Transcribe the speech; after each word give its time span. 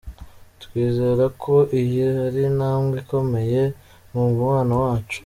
Twizera 0.63 1.25
ko 1.43 1.55
iyi 1.79 2.03
ari 2.25 2.41
intambwe 2.49 2.95
ikomeye 3.03 3.61
mu 4.11 4.21
mubano 4.35 4.73
wacu. 4.83 5.19